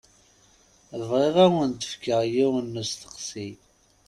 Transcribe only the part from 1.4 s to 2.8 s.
awen-d-fkeɣ yiwen